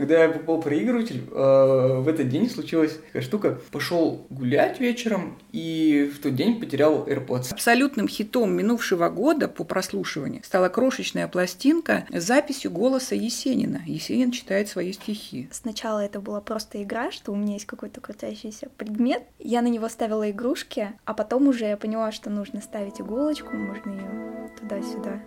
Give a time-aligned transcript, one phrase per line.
[0.00, 3.60] Когда я покупал проигрыватель, э, в этот день случилась такая штука.
[3.70, 7.52] Пошел гулять вечером и в тот день потерял AirPods.
[7.52, 13.82] Абсолютным хитом минувшего года по прослушиванию стала крошечная пластинка с записью голоса Есенина.
[13.84, 15.50] Есенин читает свои стихи.
[15.52, 19.24] Сначала это была просто игра, что у меня есть какой-то крутящийся предмет.
[19.38, 23.90] Я на него ставила игрушки, а потом уже я поняла, что нужно ставить иголочку, можно
[23.90, 25.20] ее туда-сюда.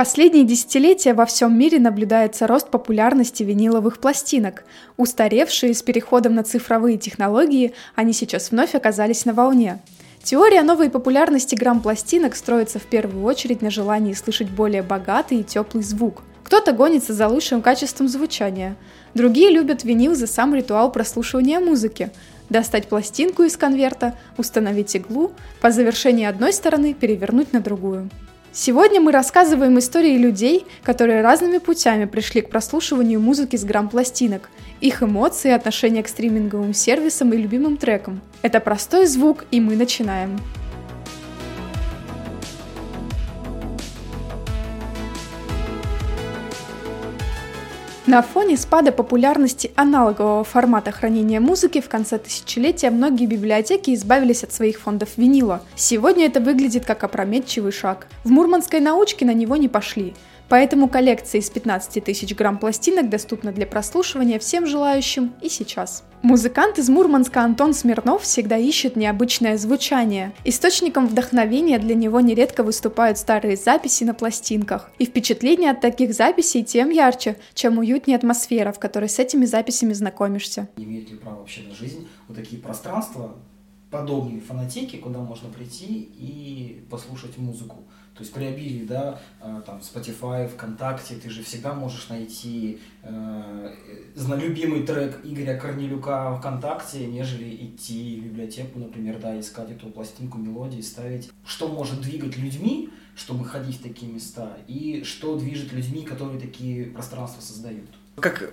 [0.00, 4.64] Последние десятилетия во всем мире наблюдается рост популярности виниловых пластинок.
[4.96, 9.78] Устаревшие с переходом на цифровые технологии, они сейчас вновь оказались на волне.
[10.22, 15.82] Теория новой популярности грамм-пластинок строится в первую очередь на желании слышать более богатый и теплый
[15.82, 16.22] звук.
[16.44, 18.76] Кто-то гонится за лучшим качеством звучания,
[19.12, 22.10] другие любят винил за сам ритуал прослушивания музыки.
[22.48, 28.08] Достать пластинку из конверта, установить иглу, по завершении одной стороны перевернуть на другую.
[28.52, 35.04] Сегодня мы рассказываем истории людей, которые разными путями пришли к прослушиванию музыки с грамм-пластинок, их
[35.04, 38.20] эмоции, отношения к стриминговым сервисам и любимым трекам.
[38.42, 40.40] Это простой звук, и мы начинаем.
[48.10, 54.52] На фоне спада популярности аналогового формата хранения музыки в конце тысячелетия многие библиотеки избавились от
[54.52, 55.62] своих фондов винила.
[55.76, 58.08] Сегодня это выглядит как опрометчивый шаг.
[58.24, 60.14] В мурманской научке на него не пошли.
[60.48, 66.02] Поэтому коллекция из 15 тысяч грамм пластинок доступна для прослушивания всем желающим и сейчас.
[66.22, 70.34] Музыкант из Мурманска Антон Смирнов всегда ищет необычное звучание.
[70.44, 74.90] Источником вдохновения для него нередко выступают старые записи на пластинках.
[74.98, 79.94] И впечатление от таких записей тем ярче, чем уютнее атмосфера, в которой с этими записями
[79.94, 80.68] знакомишься.
[80.76, 83.36] Имеют ли право вообще на жизнь вот такие пространства,
[83.90, 85.86] подобные фанатеки, куда можно прийти
[86.18, 87.78] и послушать музыку?
[88.20, 93.74] То есть при обилии, да, э, там, Spotify, ВКонтакте, ты же всегда можешь найти э,
[94.36, 100.82] любимый трек Игоря Корнелюка ВКонтакте, нежели идти в библиотеку, например, да, искать эту пластинку мелодии,
[100.82, 101.30] ставить.
[101.46, 106.88] Что может двигать людьми, чтобы ходить в такие места, и что движет людьми, которые такие
[106.88, 107.88] пространства создают?
[108.16, 108.52] Как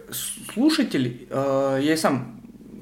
[0.53, 2.37] слушатель, э, я и сам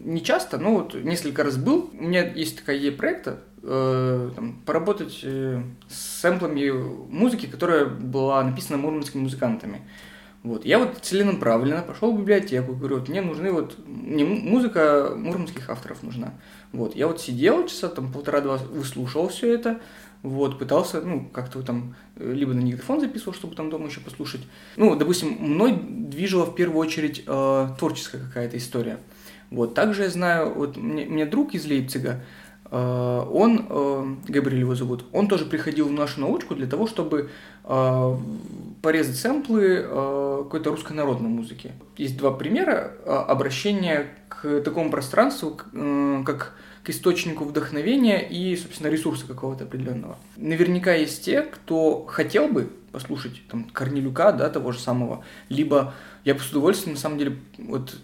[0.05, 1.89] не часто, но вот несколько раз был.
[1.99, 6.69] У меня есть такая идея проекта, э, там, поработать э, с сэмплами
[7.09, 9.81] музыки, которая была написана мурманскими музыкантами.
[10.43, 10.63] Вот.
[10.63, 16.03] Я вот целенаправленно пошел в библиотеку, говорю, вот мне нужны вот, не музыка мурманских авторов
[16.03, 16.35] нужна.
[16.71, 16.95] Вот.
[16.95, 19.81] Я вот сидел часа там полтора-два, выслушивал все это,
[20.21, 24.41] вот, пытался, ну, как-то там, либо на диктофон записывал, чтобы там дома еще послушать.
[24.75, 28.99] Ну, допустим, мной движила в первую очередь э, творческая какая-то история.
[29.51, 32.21] Вот, также я знаю, вот мне, мне друг из Лейпцига,
[32.71, 37.29] э, он, э, Габриэль его зовут, он тоже приходил в нашу научку для того, чтобы
[37.63, 38.17] э,
[38.81, 39.83] порезать сэмплы
[40.43, 41.71] какой-то русской народной музыки.
[41.97, 45.57] Есть два примера обращения к такому пространству,
[46.25, 46.53] как
[46.85, 50.17] к источнику вдохновения и, собственно, ресурса какого-то определенного.
[50.37, 56.35] Наверняка есть те, кто хотел бы послушать там Корнелюка, да, того же самого, либо я
[56.35, 57.97] бы с удовольствием, на самом деле, вот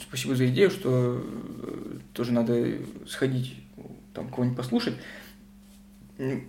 [0.00, 2.66] спасибо за идею, что э, тоже надо
[3.08, 3.56] сходить
[4.12, 4.94] там кого-нибудь послушать.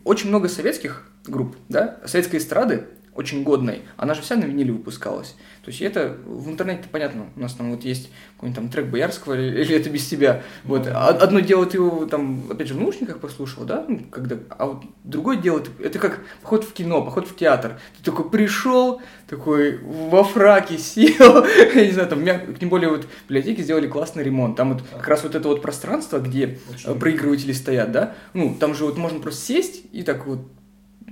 [0.03, 2.87] Очень много советских групп, да, советской эстрады,
[3.19, 5.35] очень годной, она же вся на виниле выпускалась.
[5.61, 9.33] То есть это в интернете понятно, у нас там вот есть какой-нибудь там трек Боярского
[9.33, 10.41] или, или это без тебя.
[10.63, 10.87] Вот.
[10.87, 14.83] Одно дело ты его там, опять же, в наушниках послушал, да, ну, когда, а вот
[15.03, 17.77] другое дело, это как поход в кино, поход в театр.
[17.97, 22.23] Ты такой пришел, такой во фраке сел, я не знаю, там,
[22.55, 24.55] тем более вот в библиотеке сделали классный ремонт.
[24.55, 26.57] Там вот как раз вот это вот пространство, где
[26.99, 30.39] проигрыватели стоят, да, ну, там же вот можно просто сесть и так вот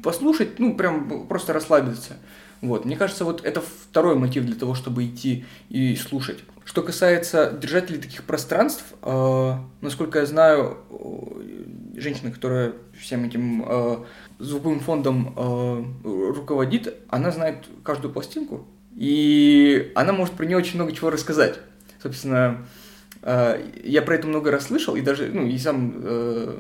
[0.04, 2.18] послушать, ну, прям просто расслабиться.
[2.62, 2.86] Вот.
[2.86, 6.44] Мне кажется, вот это второй мотив для того, чтобы идти и слушать.
[6.66, 13.98] Что касается держателей таких пространств, э, насколько я знаю, э, женщина, которая всем этим э,
[14.40, 20.92] звуковым фондом э, руководит, она знает каждую пластинку, и она может про нее очень много
[20.92, 21.60] чего рассказать.
[22.02, 22.66] Собственно,
[23.22, 26.60] э, я про это много раз слышал, и даже, ну, и сам э,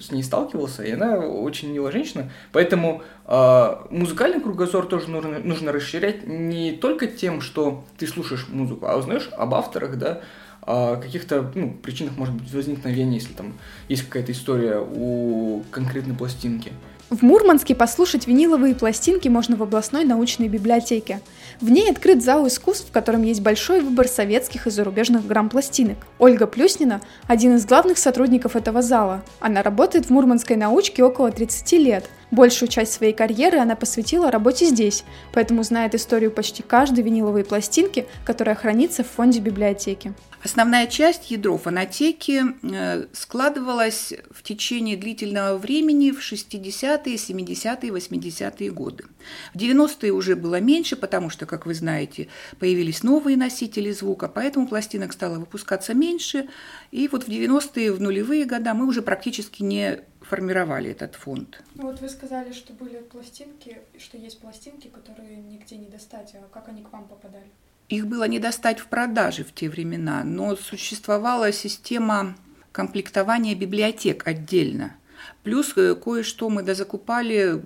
[0.00, 2.30] с ней сталкивался, и она очень милая женщина.
[2.52, 8.86] Поэтому э, музыкальный кругозор тоже нужно, нужно расширять не только тем, что ты слушаешь музыку,
[8.86, 10.20] а узнаешь об авторах, да,
[10.62, 13.54] о каких-то ну, причинах, может быть, возникновения, если там
[13.88, 16.72] есть какая-то история у конкретной пластинки.
[17.10, 21.22] В Мурманске послушать виниловые пластинки можно в областной научной библиотеке.
[21.58, 25.96] В ней открыт зал искусств, в котором есть большой выбор советских и зарубежных грамм-пластинок.
[26.18, 29.22] Ольга Плюснина– один из главных сотрудников этого зала.
[29.40, 32.10] Она работает в мурманской научке около 30 лет.
[32.30, 38.06] Большую часть своей карьеры она посвятила работе здесь, поэтому знает историю почти каждой виниловой пластинки,
[38.26, 40.12] которая хранится в фонде библиотеки.
[40.44, 49.04] Основная часть ядро фонотеки э, складывалась в течение длительного времени в 60-е, 70-е, 80-е годы.
[49.52, 52.28] В 90-е уже было меньше, потому что, как вы знаете,
[52.60, 56.48] появились новые носители звука, поэтому пластинок стало выпускаться меньше.
[56.92, 61.62] И вот в 90-е, в нулевые года мы уже практически не формировали этот фонд.
[61.74, 66.34] Ну вот вы сказали, что были пластинки, что есть пластинки, которые нигде не достать.
[66.34, 67.50] А как они к вам попадали?
[67.88, 72.36] Их было не достать в продаже в те времена, но существовала система
[72.72, 74.94] комплектования библиотек отдельно.
[75.42, 77.62] Плюс э, кое-что мы дозакупали,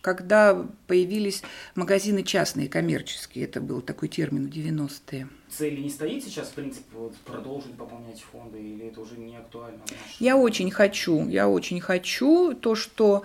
[0.00, 1.42] когда появились
[1.74, 3.44] магазины частные, коммерческие.
[3.44, 5.28] Это был такой термин в 90-е.
[5.50, 9.80] Цели не стоит сейчас, в принципе, вот, продолжить пополнять фонды, или это уже не актуально?
[10.18, 13.24] Я очень хочу, я очень хочу то, что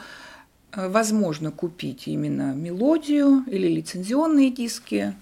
[0.73, 5.15] э, возможно купить именно мелодию или лицензионные диски,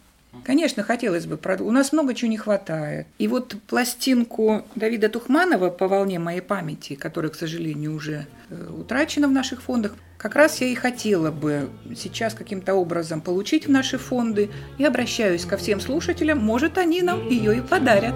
[0.44, 1.39] Конечно, хотелось бы.
[1.60, 3.07] У нас много чего не хватает.
[3.18, 9.28] И вот пластинку Давида Тухманова по волне моей памяти, которая, к сожалению, уже э, утрачена
[9.28, 13.98] в наших фондах, как раз я и хотела бы сейчас каким-то образом получить в наши
[13.98, 18.16] фонды и обращаюсь ко всем слушателям, может, они нам ее и подарят.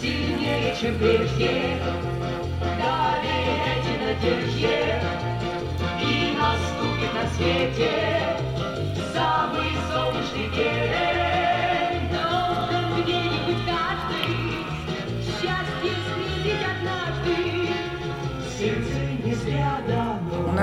[0.00, 0.44] Сильнее.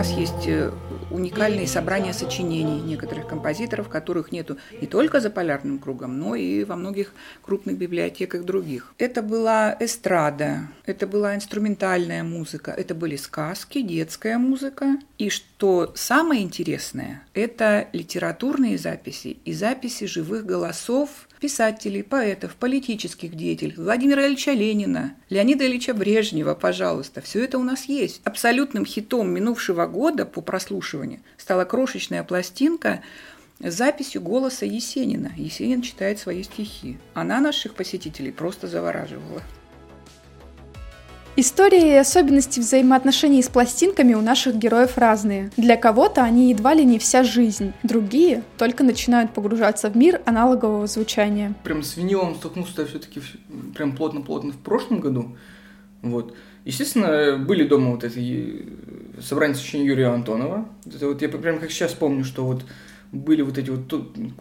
[0.01, 0.71] Нас есть э,
[1.12, 6.75] уникальные собрания сочинений некоторых композиторов, которых нету не только за полярным кругом, но и во
[6.75, 7.13] многих
[7.44, 8.95] крупных библиотеках других.
[8.98, 14.98] Это была эстрада, это была инструментальная музыка, это были сказки, детская музыка.
[15.19, 23.73] И что самое интересное, это литературные записи и записи живых голосов писателей, поэтов, политических деятелей,
[23.75, 27.19] Владимира Ильича Ленина, Леонида Ильича Брежнева, пожалуйста.
[27.19, 28.21] Все это у нас есть.
[28.23, 33.01] Абсолютным хитом минувшего года по прослушиванию стала крошечная пластинка
[33.59, 35.33] с записью голоса Есенина.
[35.35, 36.99] Есенин читает свои стихи.
[37.15, 39.41] Она наших посетителей просто завораживала.
[41.37, 45.49] Истории и особенности взаимоотношений с пластинками у наших героев разные.
[45.55, 50.87] Для кого-то они едва ли не вся жизнь, другие только начинают погружаться в мир аналогового
[50.87, 51.53] звучания.
[51.63, 53.21] Прям с винилом столкнулся все-таки
[53.75, 55.37] прям плотно-плотно в прошлом году.
[56.01, 56.35] Вот.
[56.65, 58.65] Естественно, были дома вот эти
[59.17, 60.67] э, собрания сочинений Юрия Антонова.
[60.85, 62.65] Это вот я прям как сейчас помню, что вот
[63.13, 63.91] были вот эти вот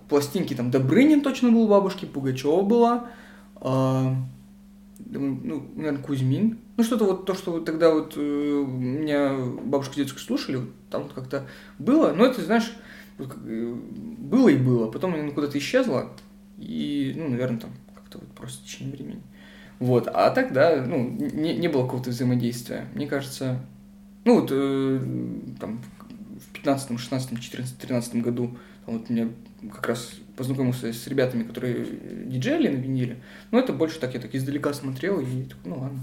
[0.08, 3.08] пластинки, там Добрынин точно был бабушки, Пугачева была,
[5.12, 6.58] а, ну, наверное, Кузьмин.
[6.76, 11.12] Ну, что-то вот то, что тогда вот э, меня бабушка дедушкой слушали, вот там вот
[11.12, 11.46] как-то
[11.78, 12.12] было.
[12.12, 12.72] Но это, знаешь,
[13.18, 14.90] вот, э, было и было.
[14.90, 16.12] Потом оно куда-то исчезло.
[16.58, 19.22] И, ну, наверное, там как-то вот просто в течение времени.
[19.78, 20.08] Вот.
[20.08, 22.86] А тогда, ну, не, не было какого-то взаимодействия.
[22.94, 23.60] Мне кажется,
[24.24, 25.00] ну, вот э,
[25.58, 25.80] там
[26.38, 29.28] в 15, 16, 14, 13 году вот меня
[29.72, 31.86] как раз познакомился с ребятами, которые
[32.24, 33.18] диджеяли на виниле.
[33.50, 36.00] Но это больше так, я так издалека смотрел и такой, ну ладно.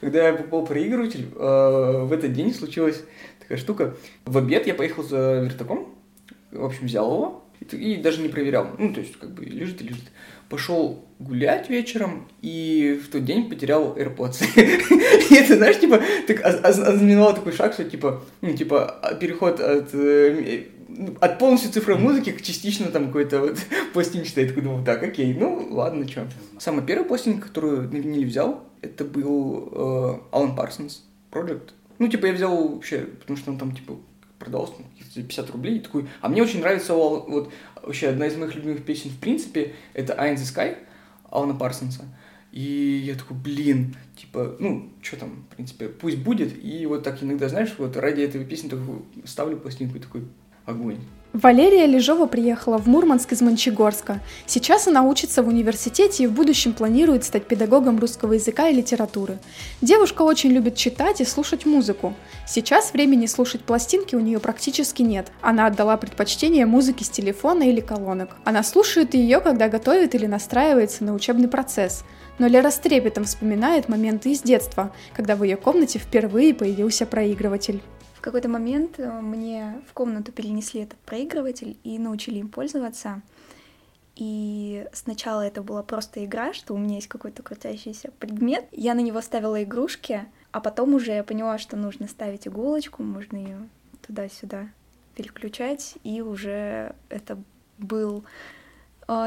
[0.00, 3.02] Когда я покупал проигрыватель, э, в этот день случилась
[3.40, 3.96] такая штука.
[4.24, 5.94] В обед я поехал за вертаком,
[6.52, 8.68] в общем, взял его и, даже не проверял.
[8.78, 10.04] Ну, то есть, как бы лежит и лежит.
[10.48, 14.44] Пошел гулять вечером и в тот день потерял AirPods.
[15.30, 20.64] и это, знаешь, типа, так ознаменовал такой шаг, что, типа, ну, типа, переход от э,
[21.20, 23.58] от полностью цифровой музыки к частично там какой-то вот
[23.92, 24.44] пластинчатой.
[24.44, 26.26] Я такой думал, так, окей, ну ладно, что.
[26.58, 31.70] Самая первая пластинка, которую на виниле взял, это был э, Alan Parsons Project.
[31.98, 33.98] Ну, типа, я взял вообще, потому что он там, типа,
[34.38, 38.54] продался там, 50 рублей, и такой, а мне очень нравится вот вообще одна из моих
[38.54, 40.78] любимых песен в принципе, это Eye in the Sky
[41.30, 42.04] Алана Парсонса.
[42.52, 46.52] И я такой, блин, типа, ну, что там, в принципе, пусть будет.
[46.64, 50.24] И вот так иногда, знаешь, вот ради этой песни такой ставлю пластинку и такой,
[50.66, 50.98] огонь.
[51.32, 54.18] Валерия Лежова приехала в Мурманск из Мончегорска.
[54.46, 59.38] Сейчас она учится в университете и в будущем планирует стать педагогом русского языка и литературы.
[59.80, 62.14] Девушка очень любит читать и слушать музыку.
[62.48, 65.30] Сейчас времени слушать пластинки у нее практически нет.
[65.40, 68.30] Она отдала предпочтение музыке с телефона или колонок.
[68.44, 72.02] Она слушает ее, когда готовит или настраивается на учебный процесс.
[72.40, 77.80] Но Лера с трепетом вспоминает моменты из детства, когда в ее комнате впервые появился проигрыватель.
[78.20, 83.22] В какой-то момент э, мне в комнату перенесли этот проигрыватель и научили им пользоваться.
[84.14, 88.66] И сначала это была просто игра, что у меня есть какой-то крутящийся предмет.
[88.72, 93.38] Я на него ставила игрушки, а потом уже я поняла, что нужно ставить иголочку, можно
[93.38, 93.68] ее
[94.06, 94.68] туда-сюда
[95.14, 97.38] переключать, и уже это
[97.78, 98.24] был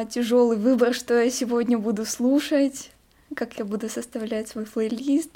[0.10, 2.92] тяжелый выбор, что я сегодня буду слушать,
[3.36, 5.36] как я буду составлять свой плейлист.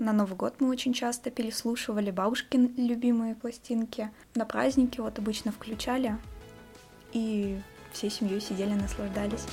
[0.00, 4.12] На Новый год мы очень часто переслушивали бабушкин любимые пластинки.
[4.36, 6.16] На праздники вот обычно включали,
[7.12, 7.60] и
[7.92, 9.44] всей семьей сидели, наслаждались.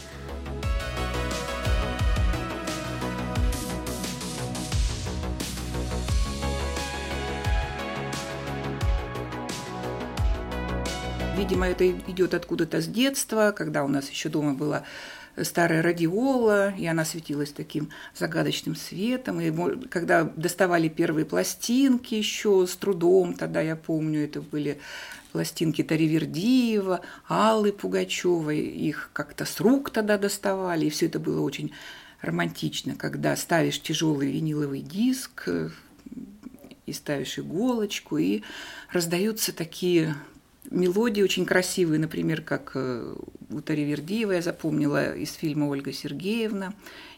[11.35, 14.83] Видимо, это идет откуда-то с детства, когда у нас еще дома была
[15.43, 19.41] старая радиола, и она светилась таким загадочным светом.
[19.41, 19.51] И
[19.87, 24.79] когда доставали первые пластинки еще с трудом, тогда я помню, это были
[25.31, 31.73] пластинки Таривердиева, Аллы Пугачевой, их как-то с рук тогда доставали, и все это было очень
[32.21, 35.69] романтично, когда ставишь тяжелый виниловый диск э,
[36.85, 38.43] и ставишь иголочку, и
[38.91, 40.15] раздаются такие
[40.71, 43.15] мелодии очень красивые, например, как э,
[43.51, 46.73] у Таривердиева я запомнила из фильма «Ольга Сергеевна»,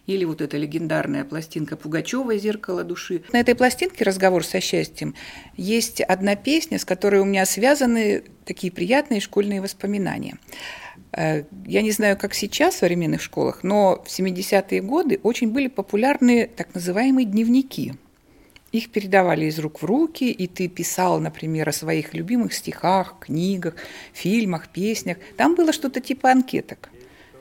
[0.06, 3.24] или вот эта легендарная пластинка Пугачева «Зеркало души».
[3.34, 5.16] На этой пластинке «Разговор со счастьем»
[5.58, 10.38] есть одна песня, с которой у меня связаны такие приятные школьные воспоминания.
[11.12, 15.68] Э, я не знаю, как сейчас в современных школах, но в 70-е годы очень были
[15.68, 17.94] популярны так называемые дневники–
[18.72, 23.76] их передавали из рук в руки, и ты писал, например, о своих любимых стихах, книгах,
[24.14, 25.18] фильмах, песнях.
[25.38, 26.90] Там было что-то типа анкеток.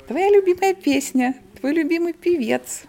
[0.07, 2.85] Твоя любимая песня, твой любимый певец.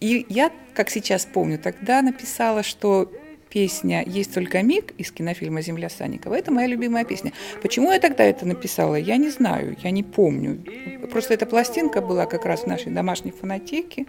[0.00, 3.12] И я, как сейчас помню, тогда написала, что
[3.52, 6.34] песня «Есть только миг» из кинофильма «Земля Санникова».
[6.34, 7.32] Это моя любимая песня.
[7.60, 10.64] Почему я тогда это написала, я не знаю, я не помню.
[11.10, 14.06] Просто эта пластинка была как раз в нашей домашней фонотеке.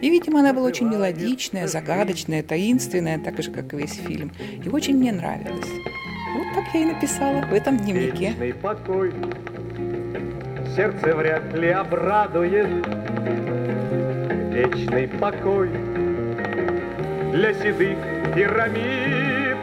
[0.00, 4.32] И, видимо, она была очень мелодичная, загадочная, таинственная, так же, как и весь фильм.
[4.64, 5.68] И очень мне нравилась.
[6.36, 8.34] Вот так я и написала в этом дневнике.
[8.62, 9.12] Покой
[10.74, 12.86] сердце вряд ли обрадует.
[14.54, 15.70] Вечный покой
[17.36, 17.98] для седых
[18.34, 19.58] пирамид,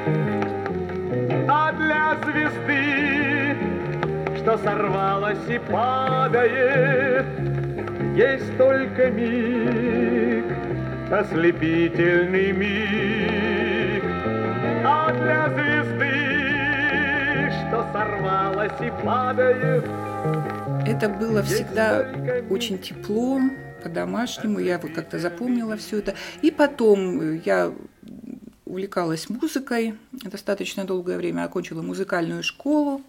[1.50, 3.58] а для звезды,
[4.38, 7.26] что сорвалась и падает,
[8.16, 10.46] есть только миг,
[11.12, 14.04] ослепительный миг,
[14.86, 19.84] а для звезды, что сорвалась и падает,
[20.86, 22.06] Это было всегда
[22.52, 23.42] очень тепло,
[23.84, 26.16] по-домашнему, я вот как-то запомнила все это.
[26.42, 27.74] И потом я
[28.66, 33.02] увлекалась музыкой достаточно долгое время, окончила музыкальную школу,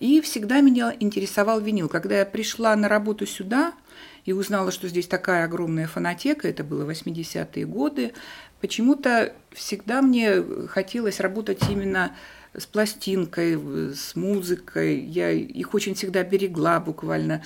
[0.00, 1.88] и всегда меня интересовал винил.
[1.88, 3.72] Когда я пришла на работу сюда
[4.24, 8.12] и узнала, что здесь такая огромная фонотека, это было 80-е годы,
[8.60, 12.16] почему-то всегда мне хотелось работать именно
[12.56, 13.58] с пластинкой,
[13.94, 15.00] с музыкой.
[15.00, 17.42] Я их очень всегда берегла буквально.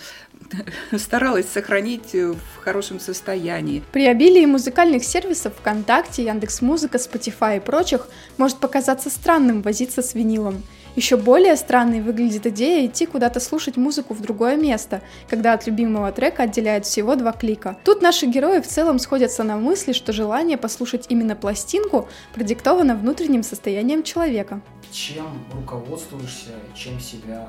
[0.97, 3.83] Старалась сохранить в хорошем состоянии.
[3.91, 8.07] При обилии музыкальных сервисов ВКонтакте, Яндекс.Музыка, Spotify и прочих
[8.37, 10.63] может показаться странным возиться с винилом–
[10.99, 16.11] еще более странной выглядит идея идти куда-то слушать музыку в другое место, когда от любимого
[16.11, 17.79] трека отделяют всего два клика.
[17.85, 23.45] Тут наши герои в целом сходятся на мысли, что желание послушать именно пластинку продиктовано внутренним
[23.45, 24.61] состоянием человека.
[24.91, 27.49] Чем руководствуешься, чем себя,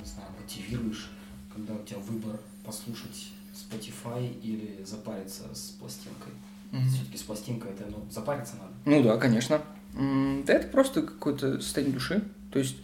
[0.00, 1.12] не знаю, мотивируешь,
[1.54, 6.32] когда у тебя выбор послушать Spotify или запариться с пластинкой?
[6.72, 6.88] Мгм.
[6.88, 8.72] Все-таки с пластинкой это ну, запариться надо.
[8.84, 9.62] Ну да, конечно.
[9.94, 12.24] Да это просто какое-то состояние души.
[12.54, 12.76] То есть,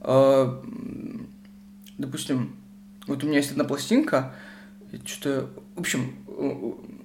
[0.00, 0.62] э,
[1.96, 2.56] допустим,
[3.06, 4.34] вот у меня есть одна пластинка,
[5.04, 6.16] что-то, в общем,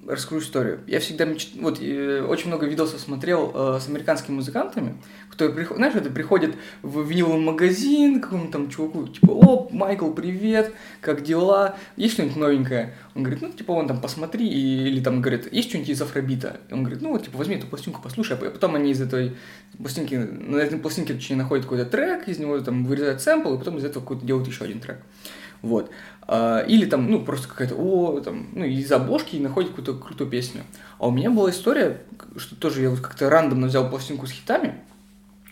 [0.08, 0.80] расскажу историю.
[0.88, 1.52] Я всегда меч...
[1.60, 4.98] вот э, очень много видосов смотрел э, с американскими музыкантами,
[5.30, 10.12] которые приходят, знаешь, это приходят в виниловый магазин к какому-то там чуваку, типа, о, Майкл,
[10.12, 12.96] привет, как дела, есть что-нибудь новенькое?
[13.16, 16.62] Он говорит, ну, типа, вон там посмотри, и- или там говорит, есть что-нибудь из Афробита?
[16.70, 19.36] И он говорит, ну, вот, типа, возьми эту пластинку, послушай, а потом они из этой
[19.78, 23.78] пластинки, на этой пластинке, точнее, находят какой-то трек, из него там вырезают сэмпл, и потом
[23.78, 25.00] из этого какой-то делают еще один трек.
[25.62, 25.90] Вот.
[26.28, 30.30] А, Или там, ну, просто какая-то, о, там, ну, из обложки и находит какую-то крутую
[30.30, 30.64] песню.
[31.00, 32.02] А у меня была история,
[32.36, 34.76] что тоже я вот как-то рандомно взял пластинку с хитами,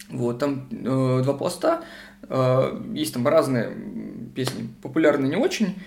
[0.09, 1.81] вот, там э, два пласта,
[2.23, 3.71] э, есть там разные
[4.35, 5.81] песни, популярные не очень,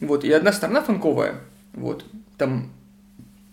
[0.00, 1.34] вот, и одна сторона фанковая,
[1.74, 2.06] вот,
[2.38, 2.72] там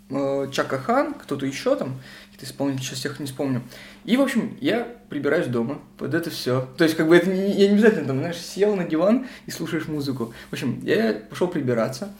[0.09, 1.99] э, Чака Хан, кто-то еще там,
[2.43, 3.61] исполнители, сейчас всех не вспомню.
[4.05, 6.67] И, в общем, я прибираюсь дома под это все.
[6.77, 9.51] То есть, как бы это не, я не обязательно там, знаешь, сел на диван и
[9.51, 10.33] слушаешь музыку.
[10.49, 12.13] В общем, я пошел прибираться.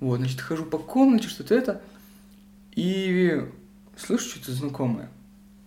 [0.00, 1.80] Вот, значит, хожу по комнате, что-то это.
[2.74, 3.42] И
[3.96, 5.08] слышу что-то знакомое.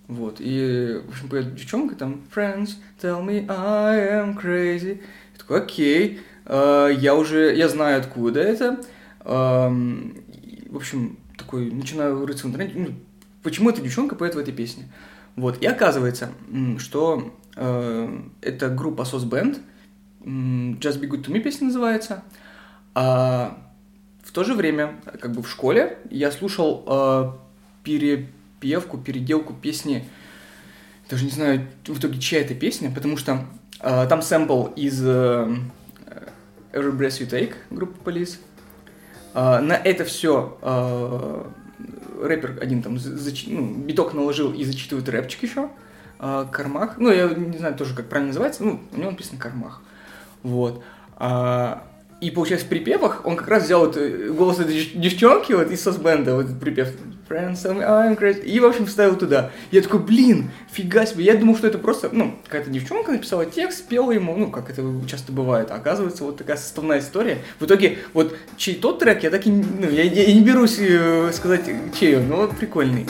[0.08, 5.00] Вот, и, в общем, поет девчонка там «Friends, tell me I am crazy».
[5.34, 8.82] Я такой, окей, а, я уже, я знаю, откуда это.
[9.24, 12.88] И, В общем, такой, начинаю рыться в интернете, ну,
[13.44, 14.92] почему эта девчонка поет в этой песне.
[15.36, 16.32] Вот, и оказывается,
[16.78, 19.62] что э, это группа SOS Band,
[20.24, 22.24] Just Be Good To Me песня называется,
[22.94, 23.58] а
[24.24, 27.32] в то же время, как бы в школе, я слушал э,
[27.84, 30.08] перепевку, переделку песни,
[31.10, 33.46] даже не знаю в итоге, чья это песня, потому что
[33.80, 35.48] э, там сэмпл из э,
[36.74, 38.38] Every Breath You Take группы Police.
[39.34, 41.52] Э, на это все
[42.22, 45.70] рэпер один там за- зачи- ну, биток наложил и зачитывает рэпчик еще.
[46.20, 46.98] э, Кармах.
[46.98, 48.64] Ну, я не знаю тоже, как правильно называется.
[48.64, 49.82] Ну, у него написано Кармах.
[50.44, 50.84] Вот.
[51.18, 51.88] А,
[52.22, 55.72] и получается, в припевах он как раз взял вот, э, голос этой дев- девчонки вот,
[55.72, 56.90] из сосбенда, вот припев
[57.28, 59.52] Friends, I'm crazy, и, в общем, вставил туда.
[59.72, 61.24] Я такой, блин, фига себе.
[61.24, 64.84] Я думал, что это просто, ну, какая-то девчонка написала текст, спела ему, ну, как это
[65.08, 65.72] часто бывает.
[65.72, 67.38] А оказывается, вот такая составная история.
[67.60, 71.32] В итоге, вот чей тот трек, я так и, ну, я, я не берусь э,
[71.34, 71.62] сказать,
[71.98, 73.08] чей он, но вот прикольный.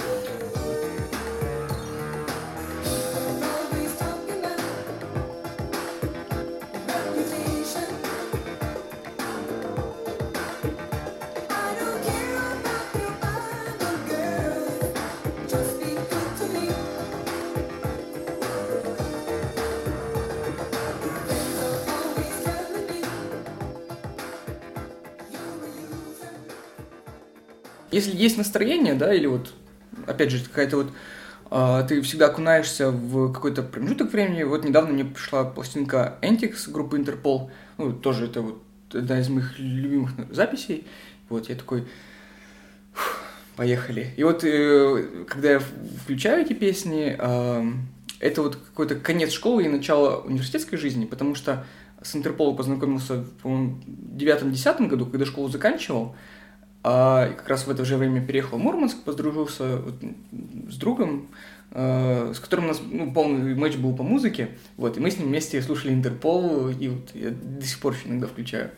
[28.21, 29.53] Есть настроение, да, или вот,
[30.07, 30.87] опять же, какая-то вот
[31.49, 34.43] а, ты всегда окунаешься в какой-то промежуток времени.
[34.43, 37.51] Вот недавно мне пришла пластинка Antics группы Интерпол.
[37.77, 38.61] Ну, тоже это вот
[38.93, 40.87] одна из моих любимых записей.
[41.29, 41.87] Вот я такой,
[42.93, 43.21] «Фух,
[43.55, 44.13] поехали.
[44.17, 47.87] И вот э, когда я включаю эти песни, ам,
[48.19, 51.65] это вот какой-то конец школы и начало университетской жизни, потому что
[52.01, 56.15] с Интерполом познакомился, по-моему, в девятом-десятом году, когда школу заканчивал.
[56.83, 59.95] А как раз в это же время переехал в Мурманск, подружился вот,
[60.71, 61.27] с другом,
[61.71, 64.49] э, с которым у нас ну, полный матч был по музыке.
[64.77, 68.07] Вот, и мы с ним вместе слушали Интерпол, и вот я до сих пор еще
[68.07, 68.71] иногда включаю.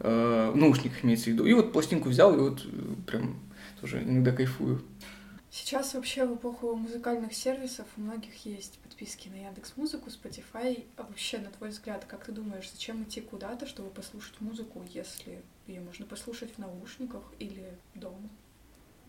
[0.00, 1.46] Э, в наушниках имеется в виду.
[1.46, 3.36] И вот пластинку взял, и вот э, прям
[3.80, 4.82] тоже иногда кайфую.
[5.54, 10.84] Сейчас вообще в эпоху музыкальных сервисов у многих есть подписки на Яндекс Музыку, Spotify.
[10.96, 15.44] А вообще, на твой взгляд, как ты думаешь, зачем идти куда-то, чтобы послушать музыку, если
[15.68, 18.28] ее можно послушать в наушниках или дома?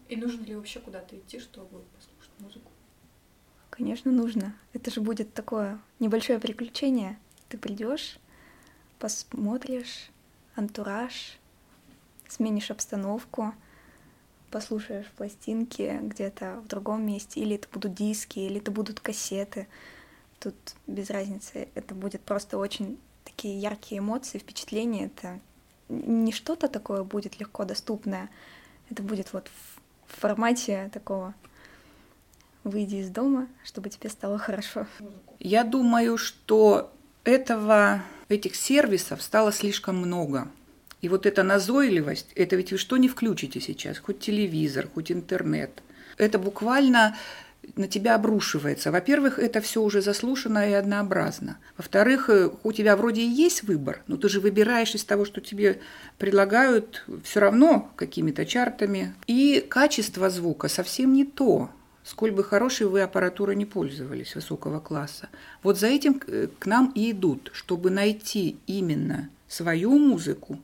[0.08, 2.71] И нужно ли вообще куда-то идти, чтобы послушать музыку?
[3.71, 4.55] Конечно, нужно.
[4.71, 7.17] Это же будет такое небольшое приключение.
[7.49, 8.19] Ты придешь,
[8.99, 10.12] посмотришь
[10.53, 11.39] антураж,
[12.27, 13.55] сменишь обстановку,
[14.56, 19.68] послушаешь пластинки где-то в другом месте, или это будут диски, или это будут кассеты.
[20.39, 20.56] Тут
[20.88, 21.68] без разницы.
[21.76, 25.08] Это будет просто очень такие яркие эмоции, впечатления.
[25.08, 25.41] Это
[25.89, 28.30] не что-то такое будет легко доступное.
[28.89, 29.52] Это будет вот
[30.08, 31.34] в формате такого
[32.63, 34.88] выйди из дома, чтобы тебе стало хорошо.
[35.38, 36.94] Я думаю, что
[37.26, 40.48] этого, этих сервисов стало слишком много.
[41.06, 45.84] И вот эта назойливость, это ведь вы что не включите сейчас, хоть телевизор, хоть интернет.
[46.18, 47.15] Это буквально
[47.76, 48.91] на тебя обрушивается.
[48.91, 51.60] Во-первых, это все уже заслушано и однообразно.
[51.78, 55.41] Во-вторых, э, у тебя вроде и есть выбор, но ты же выбираешь из того, что
[55.41, 55.80] тебе
[56.18, 59.13] предлагают все равно какими-то чартами.
[59.28, 61.70] И качество звука совсем не то,
[62.04, 65.30] сколь бы хорошей вы аппаратурой не пользовались высокого класса.
[65.62, 70.60] Вот за этим э, к нам и идут, чтобы найти именно свою музыку,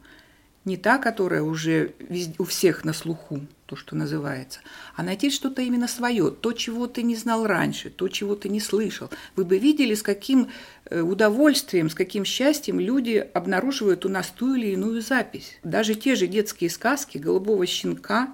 [0.66, 1.94] не та, которая уже
[2.38, 4.60] у всех на слуху, то, что называется,
[4.96, 8.60] а найти что-то именно свое, то, чего ты не знал раньше, то, чего ты не
[8.60, 9.10] слышал.
[9.36, 10.50] Вы бы видели, с каким
[10.86, 15.58] э, удовольствием, с каким счастьем люди обнаруживают у нас ту или иную запись.
[15.64, 18.34] Даже те же детские сказки «Голубого щенка»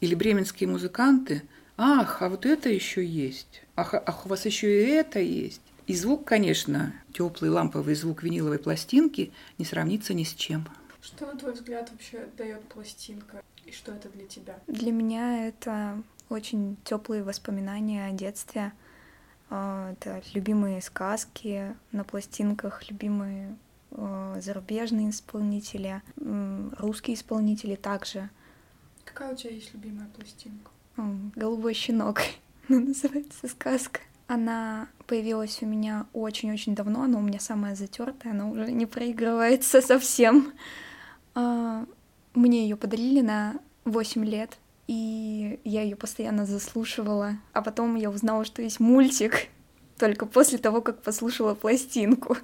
[0.00, 1.42] или «Бременские музыканты»
[1.76, 3.62] Ах, а вот это еще есть.
[3.74, 5.60] Ах, ах, у вас еще и это есть.
[5.88, 10.68] И звук, конечно, теплый ламповый звук виниловой пластинки не сравнится ни с чем.
[11.04, 13.42] Что, на твой взгляд, вообще дает пластинка?
[13.66, 14.58] И что это для тебя?
[14.66, 18.72] Для меня это очень теплые воспоминания о детстве.
[19.50, 23.54] А, Это любимые сказки на пластинках, любимые
[23.90, 28.30] э, зарубежные исполнители, русские исполнители также.
[29.04, 30.70] Какая у тебя есть любимая пластинка?
[31.36, 32.22] Голубой щенок
[32.68, 34.00] называется сказка.
[34.26, 39.82] Она появилась у меня очень-очень давно, она у меня самая затертая, она уже не проигрывается
[39.82, 40.54] совсем.
[41.34, 41.84] А,
[42.34, 44.58] Мне ее подарили на 8 лет.
[44.86, 47.38] и я ее постоянно заслушивала.
[47.52, 49.48] А потом я узнала, что есть мультик,
[49.98, 52.36] только после того, как послушала пластинку.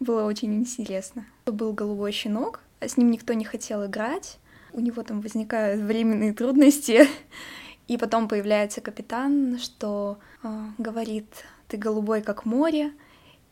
[0.00, 1.26] Было очень интересно.
[1.46, 4.38] Был голубой щенок, а с ним никто не хотел играть.
[4.72, 7.06] У него там возникают временные трудности.
[7.86, 11.26] И потом появляется капитан, что э, говорит,
[11.68, 12.92] ты голубой как море,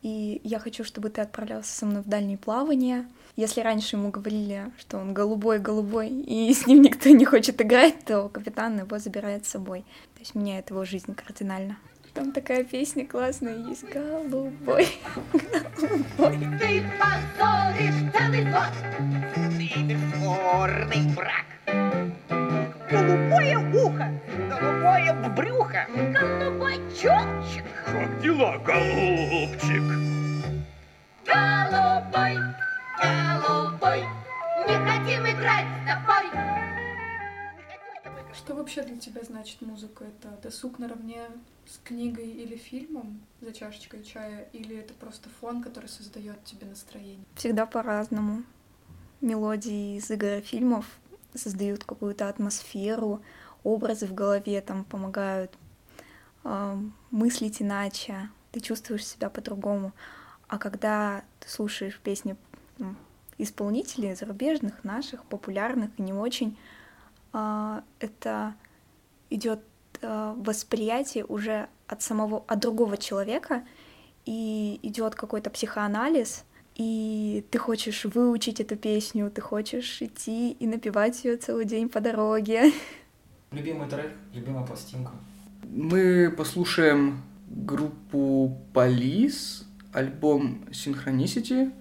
[0.00, 3.08] и я хочу, чтобы ты отправлялся со мной в дальние плавания.
[3.34, 8.28] Если раньше ему говорили, что он голубой-голубой, и с ним никто не хочет играть, то
[8.28, 9.80] капитан его забирает с собой.
[10.14, 11.78] То есть меняет его жизнь кардинально.
[12.12, 14.86] Там такая песня классная есть «Голубой,
[15.78, 16.38] голубой».
[16.58, 18.74] Ты позоришь целый флот,
[19.34, 21.46] ты бесспорный враг.
[22.90, 24.12] Голубое ухо,
[24.50, 27.64] голубое брюхо, голубой чубчик.
[27.86, 29.11] Как дела, голубчик?
[38.76, 40.04] Вообще для тебя значит музыка?
[40.04, 41.26] Это досуг наравне
[41.66, 44.48] с книгой или фильмом за чашечкой чая?
[44.52, 47.24] Или это просто фон, который создает тебе настроение?
[47.34, 48.42] Всегда по-разному.
[49.20, 50.86] Мелодии из игр и фильмов
[51.34, 53.22] создают какую-то атмосферу,
[53.62, 55.56] образы в голове там помогают
[56.44, 56.76] э,
[57.10, 59.92] мыслить иначе, ты чувствуешь себя по-другому.
[60.48, 62.36] А когда ты слушаешь песни
[62.78, 62.96] ну,
[63.38, 66.58] исполнителей зарубежных, наших, популярных и не очень,
[67.32, 68.54] э, это
[69.34, 69.60] идет
[70.00, 73.64] э, восприятие уже от самого, от другого человека,
[74.24, 81.24] и идет какой-то психоанализ, и ты хочешь выучить эту песню, ты хочешь идти и напевать
[81.24, 82.72] ее целый день по дороге.
[83.50, 85.12] Любимый трек, любимая пластинка.
[85.64, 91.72] Мы послушаем группу Police, альбом Synchronicity,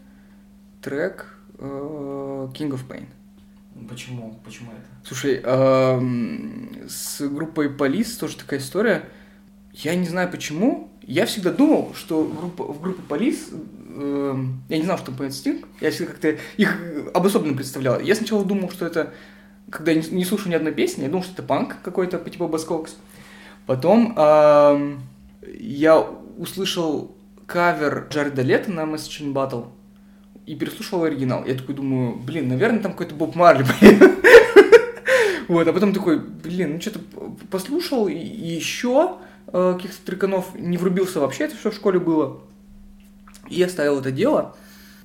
[0.81, 3.05] трек э, King of Pain.
[3.89, 4.39] Почему?
[4.43, 4.87] Почему это?
[5.05, 5.41] Слушай,
[6.87, 9.09] с группой Police тоже такая история.
[9.73, 10.89] Я не знаю почему.
[11.01, 13.51] Я всегда думал, что в группе Police...
[13.51, 15.67] эм, я не знал, что поет Стинг.
[15.79, 16.77] Я всегда как-то их
[17.13, 17.99] обособленно представлял.
[17.99, 19.13] Я сначала думал, что это...
[19.69, 22.47] Когда я не, слушаю ни одной песни, я думал, что это панк какой-то по типу
[22.47, 22.95] Баскокс.
[23.65, 24.13] Потом
[25.47, 25.99] я
[26.37, 29.69] услышал кавер Джареда Лето на Message in Battle
[30.45, 31.45] и переслушал оригинал.
[31.45, 33.65] Я такой думаю, блин, наверное, там какой-то Боб Марли.
[35.47, 36.99] Вот, а потом такой, блин, ну что-то
[37.49, 42.39] послушал, и еще э, каких-то треканов не врубился вообще, это все в школе было.
[43.49, 44.55] И я ставил это дело.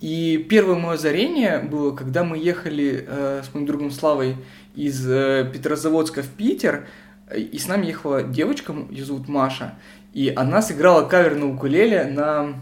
[0.01, 4.37] И первое мое озарение было, когда мы ехали э, с моим другом Славой
[4.77, 6.87] из э, Петрозаводска в Питер,
[7.35, 9.75] и с нами ехала девочка, ее зовут Маша,
[10.13, 12.55] и она сыграла кавер на укулеле на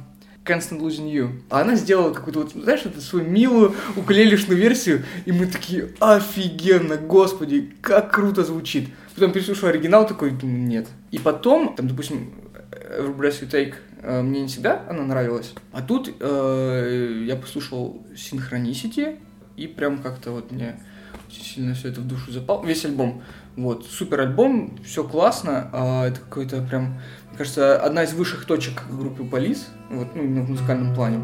[0.44, 1.42] Constant Losing You.
[1.50, 6.96] А она сделала какую-то, вот, знаешь, это свою милую укулелишную версию, и мы такие, офигенно,
[6.96, 8.90] господи, как круто звучит.
[9.14, 10.88] Потом переслушал оригинал, такой, нет.
[11.10, 12.32] И потом, там, допустим,
[12.98, 15.54] Every Breath You Take мне не всегда она нравилась.
[15.72, 19.18] А тут э, я послушал Synchronicity,
[19.56, 20.78] и прям как-то вот мне
[21.28, 22.64] очень сильно все это в душу запал.
[22.64, 23.22] Весь альбом.
[23.56, 25.70] Вот, супер альбом, все классно.
[25.72, 27.00] а это какой-то прям,
[27.36, 31.20] кажется, одна из высших точек группы Полис, вот, ну, в музыкальном плане.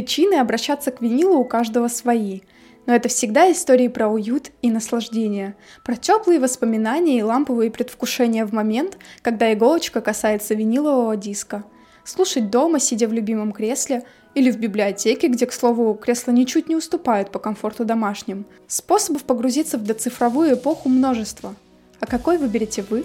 [0.00, 2.40] Причины обращаться к винилу у каждого свои.
[2.86, 8.54] Но это всегда истории про уют и наслаждение, про теплые воспоминания и ламповые предвкушения в
[8.54, 11.64] момент, когда иголочка касается винилового диска.
[12.02, 16.76] Слушать дома, сидя в любимом кресле, или в библиотеке, где, к слову, кресла ничуть не
[16.76, 18.46] уступают по комфорту домашним.
[18.68, 21.54] Способов погрузиться в доцифровую эпоху множество.
[22.00, 23.04] А какой выберете вы?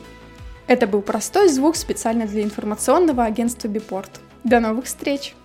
[0.67, 4.21] Это был простой звук специально для информационного агентства Бипорт.
[4.45, 5.35] До новых встреч!